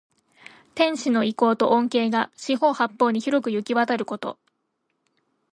[0.73, 4.39] 天子の威光と恩恵が四方八方に広くゆきわたること。